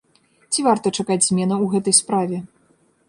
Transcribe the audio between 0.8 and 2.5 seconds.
чакаць зменаў у гэтай справе?